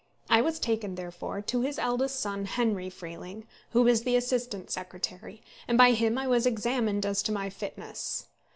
I 0.31 0.41
was 0.41 0.57
taken, 0.59 0.95
therefore, 0.95 1.41
to 1.43 1.61
his 1.61 1.77
eldest 1.77 2.19
son 2.19 2.45
Henry 2.45 2.89
Freeling, 2.89 3.45
who 3.69 3.83
was 3.83 4.01
the 4.01 4.15
assistant 4.15 4.71
secretary, 4.71 5.43
and 5.67 5.77
by 5.77 5.91
him 5.91 6.17
I 6.17 6.25
was 6.25 6.47
examined 6.47 7.05
as 7.05 7.21
to 7.21 7.31
my 7.31 7.51
fitness. 7.51 8.25